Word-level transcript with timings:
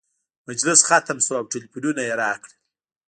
مجلس 0.47 0.79
ختم 0.89 1.17
شو 1.25 1.33
او 1.39 1.45
ټلفونونه 1.51 2.01
یې 2.07 2.13
راکړل. 2.23 2.53